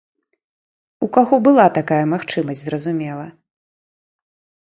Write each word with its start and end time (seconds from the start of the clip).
У 1.07 1.09
каго 1.17 1.35
была 1.47 1.65
такая 1.77 1.99
магчымасць, 2.15 2.63
зразумела. 2.69 3.27